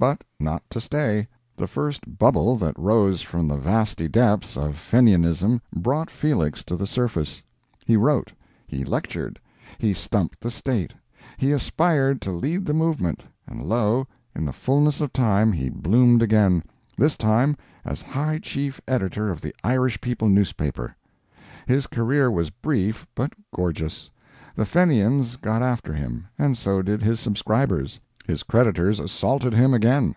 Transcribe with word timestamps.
But 0.00 0.24
not 0.40 0.62
to 0.70 0.80
stay. 0.80 1.28
The 1.58 1.66
first 1.66 2.16
bubble 2.18 2.56
that 2.56 2.78
rose 2.78 3.20
from 3.20 3.46
the 3.48 3.58
vasty 3.58 4.08
depths 4.08 4.56
of 4.56 4.78
Fenianism 4.78 5.60
brought 5.76 6.08
Felix 6.08 6.64
to 6.64 6.76
the 6.76 6.86
surface. 6.86 7.42
He 7.84 7.98
wrote; 7.98 8.32
he 8.66 8.82
lectured; 8.82 9.38
he 9.76 9.92
stumped 9.92 10.40
the 10.40 10.50
State; 10.50 10.94
he 11.36 11.52
aspired 11.52 12.22
to 12.22 12.32
lead 12.32 12.64
the 12.64 12.72
movement; 12.72 13.22
and 13.46 13.62
lo! 13.62 14.06
in 14.34 14.46
the 14.46 14.54
fullness 14.54 15.02
of 15.02 15.12
time, 15.12 15.52
he 15.52 15.68
bloomed 15.68 16.22
again—this 16.22 17.18
time 17.18 17.54
as 17.84 18.00
high 18.00 18.38
chief 18.38 18.80
editor 18.88 19.30
of 19.30 19.42
the 19.42 19.54
Irish 19.62 20.00
People 20.00 20.30
newspaper. 20.30 20.96
His 21.66 21.86
career 21.86 22.30
was 22.30 22.48
brief 22.48 23.06
but 23.14 23.32
gorgeous. 23.54 24.10
The 24.54 24.64
Fenians 24.64 25.36
got 25.36 25.60
after 25.60 25.92
him, 25.92 26.24
and 26.38 26.56
so 26.56 26.80
did 26.80 27.02
his 27.02 27.20
subscribers. 27.20 28.00
His 28.26 28.42
creditors 28.44 29.00
assaulted 29.00 29.54
him 29.54 29.74
again. 29.74 30.14